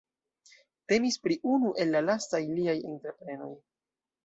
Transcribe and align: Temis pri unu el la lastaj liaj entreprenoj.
Temis 0.93 1.17
pri 1.25 1.37
unu 1.57 1.75
el 1.85 1.95
la 1.97 2.03
lastaj 2.07 2.41
liaj 2.57 2.77
entreprenoj. 2.95 3.55